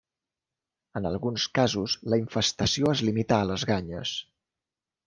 En 0.99 1.07
alguns 1.09 1.45
casos 1.59 1.99
la 2.15 2.19
infestació 2.23 2.91
es 2.95 3.07
limita 3.11 3.41
a 3.43 3.49
les 3.53 3.69
ganyes. 3.75 4.21